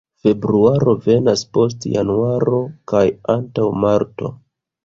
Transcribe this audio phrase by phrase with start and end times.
[0.27, 2.63] Februaro venas post januaro
[2.93, 3.05] kaj
[3.37, 4.35] antaŭ marto.